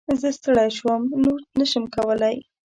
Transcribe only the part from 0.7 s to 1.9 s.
شوم، نور نه شم